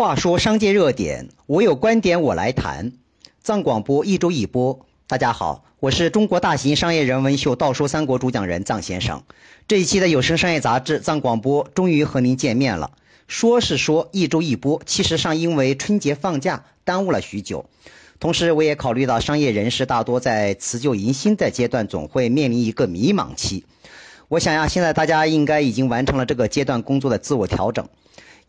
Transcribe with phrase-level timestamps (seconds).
[0.00, 2.92] 话说商界热点，我有观点我来谈。
[3.42, 9.24] 藏广播一周一播，大家好，我是中国大型商业人文秀《道说三国》主讲人藏先生。
[9.68, 12.92] 这一期的有声商业杂志藏广播终于和您见面了。
[13.28, 17.66] 说是说一周一播，其实上因为春节放假耽误了许久。
[18.18, 23.66] 同时，我也考虑到商业人士大多在辞旧迎新的阶段，总会面临一个迷茫期。
[24.28, 27.90] 我想呀，现在大家应该已经完成了这个阶段工作的自我调整。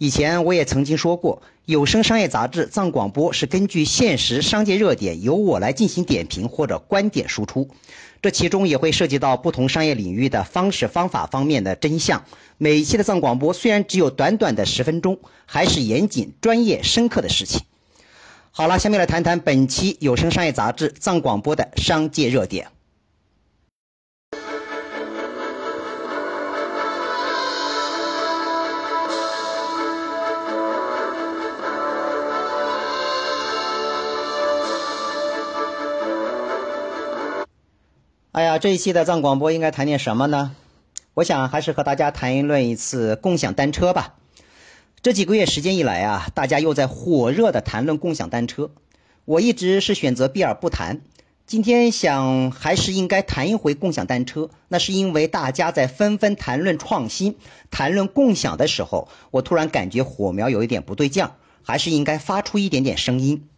[0.02, 7.70] 以前我也曾经说过，有声商业杂志藏广播是根据现实商界热点由我来进行点评或者观点输出，
[8.20, 12.26] 这其中也会涉及到不同商业领域的方式方法方面的真相。
[12.58, 17.62] 每一期的藏广播虽然只有短短的十分钟，还是严谨、专业、深刻的事情。
[18.50, 22.70] 好了，下面来谈谈本期有声商业杂志藏广播的商界热点。
[38.34, 40.56] 哎呀，这一期的藏广播应该谈点什么呢？
[41.14, 44.16] 我想还是和大家谈一论一次共享单车吧。
[45.02, 48.72] 这几个月时间以来啊，大家又在火热的谈论共享单车。
[49.26, 51.02] 我一直是选择避而不谈。
[51.46, 57.36] 今天想还是应该谈一回共享单车，那是因为大家在纷纷谈论创新、
[57.70, 61.28] 谈论共享的时候，我突然感觉火苗有一点不对劲，
[61.64, 63.50] 还是应该发出一点点声音。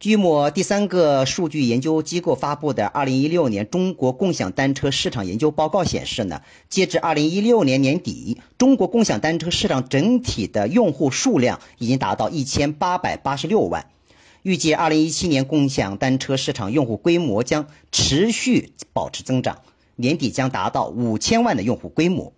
[0.00, 13.90] 据某第三个数据研究机构发布的《二零一六年中国共享单车市场研究报告》显示呢，截至二零一六年年底，中国共享单车市场整体的用户数量已经达到一千八百八十六万。
[14.42, 19.62] 预计二零一七年共享单车市场用户规模将持续保持增长，
[19.96, 22.32] 年底将达到五千万的用户规模。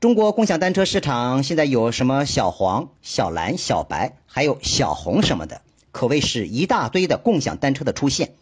[0.00, 5.60] 中国共享单车市场现在有什么小黄、小蓝、小白，还有小红什么的。
[5.92, 8.34] 可谓是一大堆的共享单车的出现，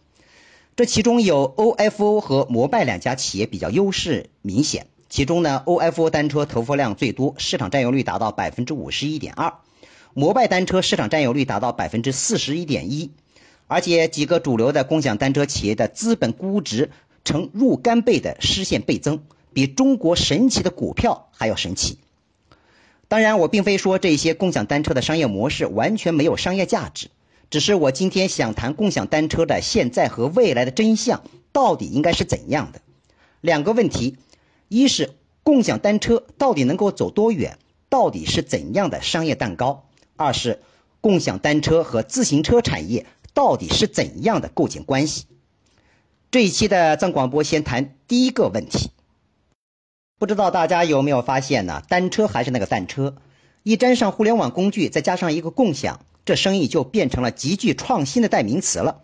[0.75, 4.87] 这其中有 OFO 和摩拜两家企业比较优势明显。
[5.09, 9.61] 其中呢，OFO 单车投放量最多，市场占有率达到百分之五十一点二；
[10.13, 13.11] 摩拜单车市场占有率达到百分之四十一点一。
[13.65, 16.91] 而且几个主流的共享单车企业的资本估值
[17.23, 19.21] 呈若干倍的实现倍增，
[19.53, 21.97] 比中国神奇的股票还要神奇。
[23.07, 27.09] 当然，我并非说这些共享单车的商业模式完全没有商业价值。
[27.49, 32.81] 只是我今天想谈共享单车的现在和未来的真相到底应该是怎样的？
[33.41, 34.17] 两个问题：
[34.67, 37.57] 一是共享单车到底能够走多远，
[37.89, 40.59] 到底是怎样的商业蛋糕；二是
[41.01, 45.25] 共享单车和自行车产业到底是怎样的构建关系。
[46.29, 48.91] 这一期的藏广播先谈第一个问题。
[50.19, 51.81] 不知道大家有没有发现呢？
[51.89, 53.15] 单车还是那个单车，
[53.63, 56.01] 一沾上互联网工具，再加上一个共享。
[56.25, 59.01] 这生意就变成了极具创新的代名词了。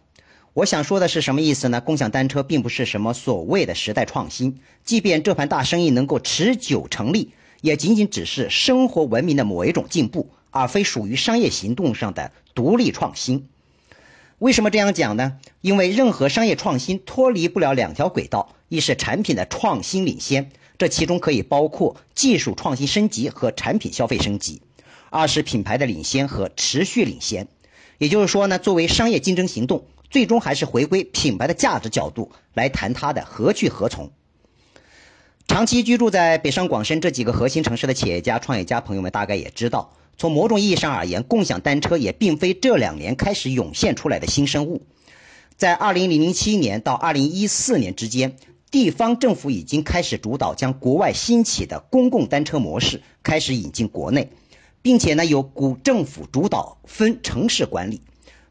[0.54, 1.82] 我想说的是什么意思呢？
[1.82, 13.50] 共享单车并不是什么所谓的时代创新，即便这盘大生意能够持久成立，也仅仅只是生活文明的某一种进步，而非属于商业行动上的独立创新。
[14.40, 15.40] 为什么这样讲呢？
[15.60, 24.62] 因为任何商业创新脱离不了两条轨道：一是产品的创新领先，这其中可以包括技术创新升级和产品消费升级。
[25.16, 27.48] 二是品牌的领先和持续领先，
[27.98, 34.12] 也就是说呢，作为商业竞争行动，最终还是回归品牌的价值角度来谈它的何去何从。
[35.48, 44.86] 长期居住在北上广深这几个核心城市的企业家、创业家朋友们大概也知道，从某种意义上而言，共享单车也并非这两年开始涌现出来的新生物。
[45.56, 48.36] 在二零零七年到二零一四年之间，
[48.70, 54.32] 地方政府已经开始主导将国外兴起的公共单车模式开始引进国内。
[54.86, 58.04] 并且呢，由古政府主导分城市管理，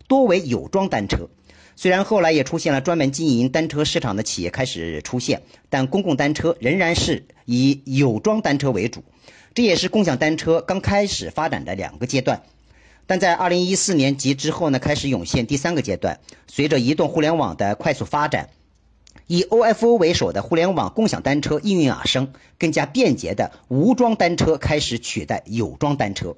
[0.08, 1.28] 多为有桩单车。
[1.76, 9.04] 虽然后来也出现了专门经营单车市场的企业开始出现，但公共单车仍然是以有桩单车为主。
[9.54, 12.42] 这也是共享单车刚开始发展的两个阶段。
[13.06, 16.18] 但在二零一四年及之后呢，开始涌现第三个阶段。
[16.48, 18.48] 随着移动互联网的快速发展。
[19.26, 26.36] 以 OFO 为首的互联网共享单车应运而生，更加便捷的无桩单车开始取代有桩单车。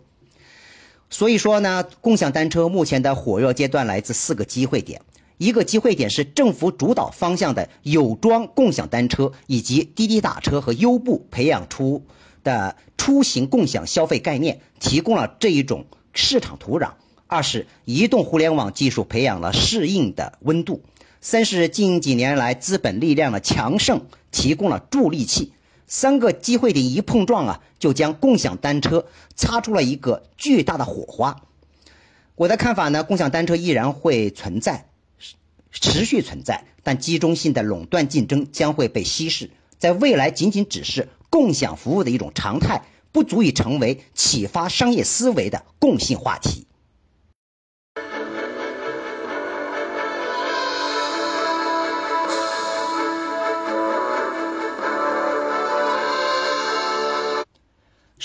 [1.11, 5.03] 所以说呢，共享单车目前的火热阶段来自四个机会点：
[5.39, 12.05] 一个机会点是政府主导方向的有桩共享单车，以及滴滴打车和优步培养出
[12.43, 16.95] 的出行共享消费概念，提供了这一种市场土壤；
[17.27, 20.83] 二是移动互联网技术培养了适应的温度。
[21.21, 25.53] 三是近几年来资本力量的强盛提供了助力器，
[25.87, 31.43] 三个机会点一碰撞啊，就将共享单车擦出了一个巨大的火花。
[32.37, 34.89] 我的看法呢，共享单车依然会存在，
[35.73, 46.66] 持续存在，但集中性的垄断竞争将会被稀释，在未来仅仅只是共享服务的一种常态，不足以成为启发商业思维的共性话题。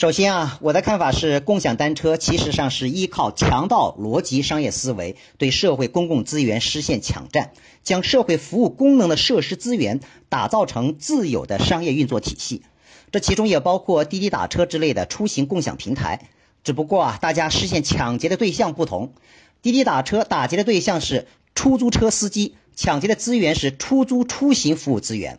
[0.01, 7.51] 首先啊，我的看法是，共享单车其实上是依靠强盗逻辑商业思维，对社会公共资源实现抢占，
[7.83, 12.63] 将社会服务功能的设施资源打造成自有的商业运作体系。
[13.11, 16.29] 这其中也包括滴滴打车之类的出行共享平台。
[16.63, 19.13] 只不过啊，大家实现抢劫的对象不同，
[19.61, 25.37] 滴滴打车打劫的对象是出租车司机，抢劫的资源是出租出行服务资源。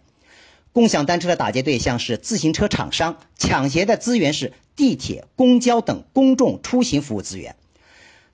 [0.73, 7.57] 共享单车的打劫对象是自行车厂商，抢劫的资源是地铁、公交等公众出行服务资源。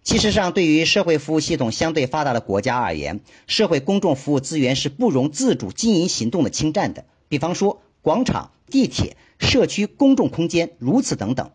[0.05, 7.05] 其实上，对于社会服务系统相对发达的国家而言，社会公众服务资源是不容自主经营行动的侵占的。
[7.29, 11.51] 比方说，广场、地铁、社区公众空间，如此等等。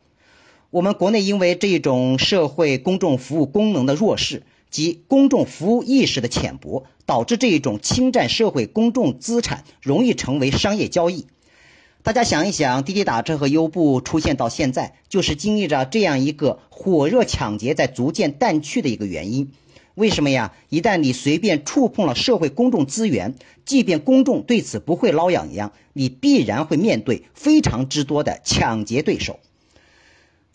[0.69, 4.43] 我们国内因为这一种社会公众服务功能的弱势。
[4.73, 11.27] 及公众服务意识的浅薄，导致这一种侵占社会公众资产容易成为商业交易。
[12.01, 19.51] 大家想一想，滴滴打车和优步出现到现在，就是经历着这样一个火热抢劫在逐渐淡去的一个原因。
[19.93, 20.53] 为什么呀？
[20.69, 29.39] 一旦你随便触碰了社会公众资源，即便公众对此不会挠痒痒，你必然会面对非常之多的抢劫对手。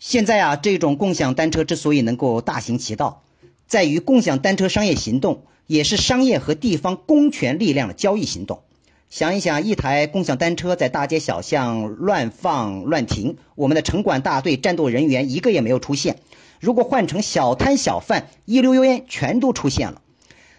[0.00, 3.22] 现在啊，这种共享单车之所以能够大行其道，
[3.68, 8.62] 在于共享单车商业行动也是商业和地方公权力量的交易行动。
[9.10, 16.18] 想一想，一台共享单车在大街小巷乱放乱停，我们的城管大队战斗人员一个也没有出现。
[16.60, 20.02] 如果换成小摊小贩，一溜烟全都出现了。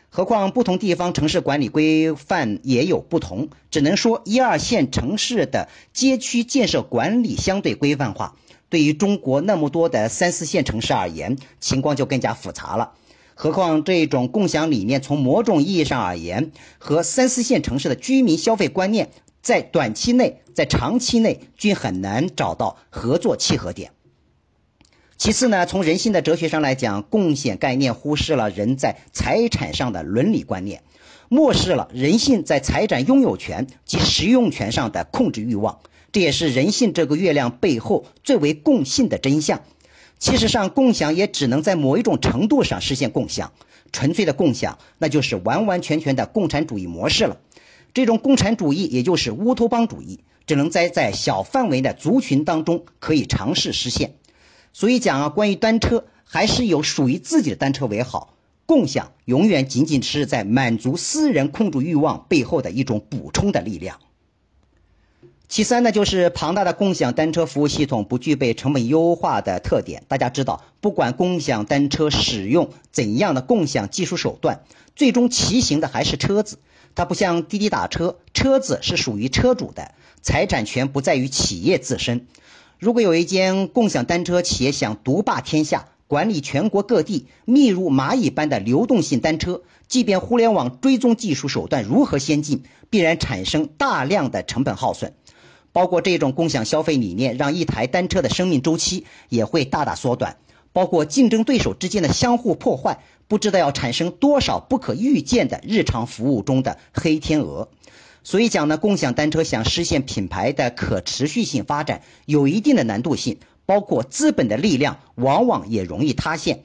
[0.10, 8.36] 何况不同地方城市管理规范也有不同，只能说一二线城市的街区建设管理相对规范化。
[8.70, 12.94] 对于中国那么多的三四线城市而言，情况就更加复杂了。
[13.34, 19.10] 何况这种共享理念，从某种意义上而言，和三四线城市的居民消费观念，
[19.42, 23.92] 在短期内、在长期内均很难找到合作契合点。
[25.18, 30.84] 其次呢，从人性的哲学上来讲，共享概念忽视了人在财产上的伦理观念，
[31.30, 35.80] 漠视了人性在财产拥有权及使用权上的控制欲望。
[36.12, 39.62] 这也是人性这个月亮背后最为共性的真相。
[40.18, 43.54] 其实上，共享也只能在某一种程度上实现共享。
[43.92, 47.38] 纯粹的共享，那就是完完全全的共产主义模式了。
[47.94, 54.16] 这种共产主义，也就是乌托邦主义，只能在在小范围的族群当中可以尝试实现。
[54.74, 58.36] 所以讲啊，关于单车，还是有属于自己的单车为好。
[58.70, 63.98] 共享永远仅仅是在满足私人控制欲望背后的一种补充的力量。
[65.48, 70.04] 其三呢，就是庞大的共享单车服务系统不具备成本优化的特点。
[70.08, 74.62] 大家知道，不管共享单车使用怎样的共享技术手段，
[74.96, 76.60] 最终骑行的还是车子。
[76.94, 82.28] 它不像滴滴打车，车子是属于车主的，财产权不在于企业自身。
[82.78, 95.14] 如果有一间共享单车企业想独霸天下，管理全国各地密如蚂蚁般的流动性单车，即便互联网追踪技术手段如何先进，必然产生大量的成本耗损。
[95.72, 100.38] 包括这种共享消费理念，让一台单车的生命周期也会大大缩短。
[100.74, 107.70] 包括竞争对手之间的相互破坏，不知道要产生多少不可预见的日常服务中的黑天鹅。
[108.24, 113.38] 所以讲呢，共享单车想实现品牌的可持续性发展，有一定的难度性。
[113.70, 116.64] 包括资本的力量，往往也容易塌陷，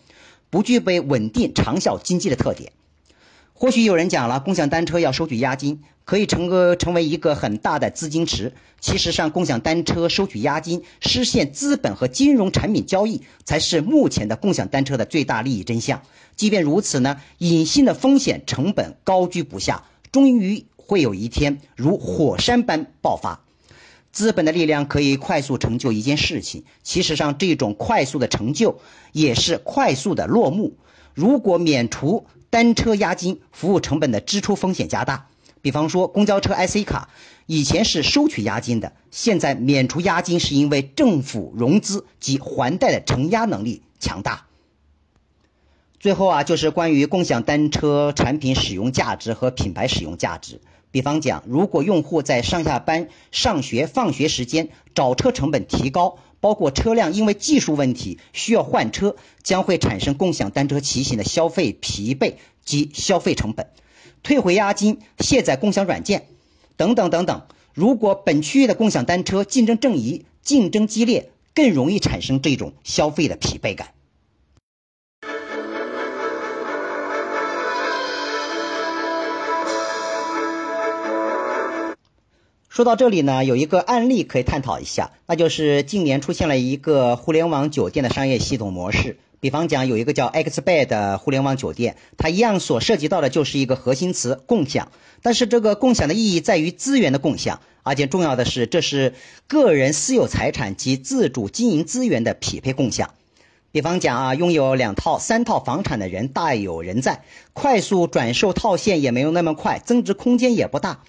[0.48, 2.72] 不具备稳定长效经济的特点。
[3.52, 8.54] 或许有人讲了，共享单车要收取押金，可以成个成为一个很大的资金池。
[8.80, 16.00] 其实上，共享单车收取押金，实现资本和金融产品交易，才是目前的共享单车的最大利益真相。
[16.36, 23.43] 即便如此呢，隐性的风险成本高居不下，终于会有一天如火山般爆发。
[24.14, 28.78] 资本的力量可以快速成就一件事情，其实上这种快速的成就
[29.10, 30.76] 也是快速的落幕。
[31.14, 35.26] 如果免除单车押金，服务成本的支出风险加大。
[35.62, 37.08] 比方说，公交车 IC 卡
[37.46, 44.46] 以前是收取押金的，现在免除押金是因为政府融资及还贷的承压能力强大。
[45.98, 50.60] 最后啊，就是关于共享单车产品使用价值和品牌使用价值。
[50.94, 62.34] 比方讲，如果用户在上下班、上学、放学时间找车成本提高，包括车辆因为技术问题需要换车，将会产生共享单车骑行的消费疲惫
[62.64, 63.70] 及消费成本。
[64.22, 66.28] 退回押金、卸载共享软件
[66.76, 67.42] 等等等等。
[67.72, 73.88] 如果本区域的共享单车竞争正义、竞争激烈，更容易产生这种消费的疲惫感。
[82.74, 89.16] 说到这里呢，有一个案例可以探讨一下，那就是近年出现了一个互联网酒店的商业系统模式。
[89.38, 94.90] 比方讲，有一个叫 Xbed 的互联网酒店，它一样所涉及到的就是一个核心词共享。
[95.22, 99.14] 但是这个共享的意义在于资源的共享，而且重要的是，这是
[99.46, 103.10] 个人私有财产及自主经营资源的匹配共享。
[103.70, 111.04] 比方讲啊，拥有两套、三套房产的人大有人在，快速转售套现也没有那么快，增值空间也不大。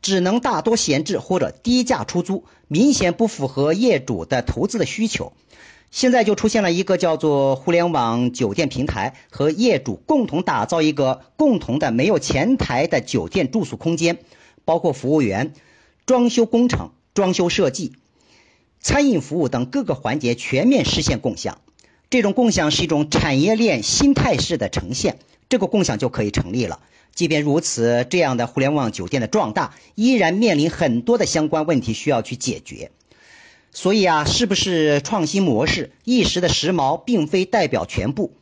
[0.00, 5.32] 只能大多闲置或者低价出租，明显不符合业主的投资的需求。
[5.90, 14.18] 现在就出现了一个叫做互联网酒店平台，和业主共同打造一个共同的没有前台的酒店住宿空间，
[14.66, 15.54] 包括服务员、
[16.04, 17.92] 装修工程、装修设计、
[18.80, 21.58] 餐饮服务等各个环节全面实现共享。
[22.10, 26.80] 这种共享是一种产业链新态势的呈现，这个共享就可以成立了。
[27.14, 32.90] 即便如此，这样的互联网酒店的壮大依然面临很多的相关问题需要去解决。
[33.72, 38.32] 所以啊，是不是创新模式一时的时髦，并非代表全部。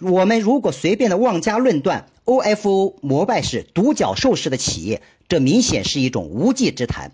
[0.00, 7.12] 我们如果随便的妄加论断，OFO 摩拜是独角兽式的企业，这明显是一种无稽之谈。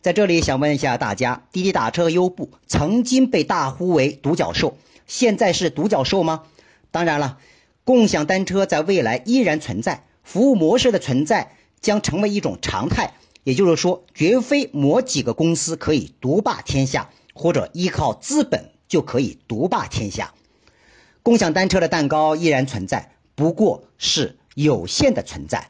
[0.00, 6.44] 在这里想问一下大家，滴滴打车、优步曾经被大呼为独角兽，现在是独角兽吗？
[6.90, 7.38] 当然了，
[7.84, 10.04] 共享单车在未来依然存在。
[10.22, 20.32] 服务模式的存在将成为一种常态，也就是说，绝非某几个公司可以独霸天下，或者依靠资本就可以独霸天下。
[21.24, 25.68] 共享单车的蛋糕依然存在，不过是有限的存在。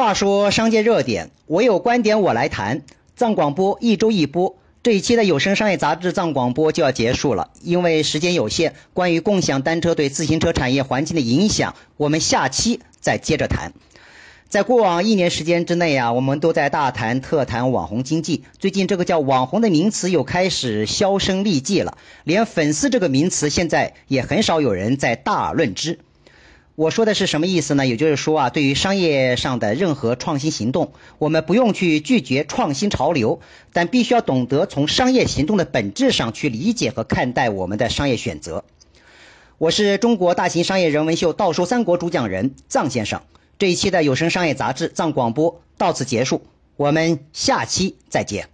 [0.00, 2.80] 话说商界热点，我有观点我来谈。
[3.16, 8.74] 藏广播一周一播，这一期的有声商业杂志藏广播就要结束了，因为时间有限。
[8.94, 13.74] 关于共享单车对自行车产业环境的影响，我们下期再接着谈。
[14.48, 18.44] 在过往一年时间之内啊，我们都在大谈特谈网红经济。
[18.58, 25.98] 最近这个叫网红的名词又开始销声匿迹了，连粉丝这个名词现在也很少有人在大论之。
[26.76, 27.86] 我说的是什么意思呢？
[27.86, 33.40] 也就是说啊，对于商业上的任何创新行动，我们不用去拒绝创新潮流，
[33.74, 38.64] 但必须要懂得从商业行动的本质上去理解和看待我们的商业选择。
[39.58, 43.20] 我是中国大型商业人文秀《道说三国》主讲人藏先生。
[43.58, 46.42] 这一期的有声商业杂志藏广播到此结束，
[46.76, 48.48] 我们下期再见。